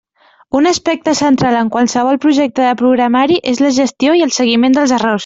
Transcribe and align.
Un 0.59 0.65
aspecte 0.69 1.13
central 1.19 1.57
en 1.59 1.69
qualsevol 1.75 2.19
projecte 2.25 2.65
de 2.69 2.71
programari 2.83 3.39
és 3.53 3.63
la 3.67 3.73
gestió 3.77 4.17
i 4.23 4.25
el 4.29 4.35
seguiment 4.41 4.79
dels 4.81 4.97
errors. 4.99 5.19